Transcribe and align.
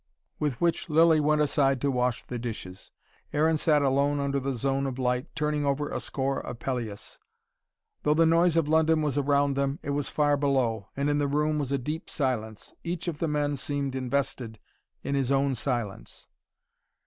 With 0.39 0.59
which 0.59 0.89
Lilly 0.89 1.19
went 1.19 1.41
aside 1.41 1.79
to 1.81 1.91
wash 1.91 2.23
the 2.23 2.39
dishes. 2.39 2.89
Aaron 3.33 3.55
sat 3.55 3.83
alone 3.83 4.19
under 4.19 4.39
the 4.39 4.55
zone 4.55 4.87
of 4.87 4.97
light, 4.97 5.27
turning 5.35 5.63
over 5.63 5.89
a 5.91 5.99
score 5.99 6.39
of 6.39 6.57
Pelleas. 6.57 7.19
Though 8.01 8.15
the 8.15 8.25
noise 8.25 8.57
of 8.57 8.67
London 8.67 9.03
was 9.03 9.15
around 9.19 9.53
them, 9.55 9.77
it 9.83 9.91
was 9.91 10.09
far 10.09 10.37
below, 10.37 10.87
and 10.97 11.07
in 11.07 11.19
the 11.19 11.27
room 11.27 11.59
was 11.59 11.71
a 11.71 11.77
deep 11.77 12.09
silence. 12.09 12.73
Each 12.83 13.07
of 13.07 13.19
the 13.19 13.27
men 13.27 13.57
seemed 13.57 13.93
invested 13.93 14.57
in 15.03 15.13
his 15.13 15.31
own 15.31 15.53
silence. 15.53 16.27